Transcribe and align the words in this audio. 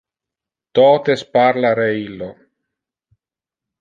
Totes 0.79 1.23
parla 1.37 1.73
re 1.81 1.87
illo. 2.07 2.31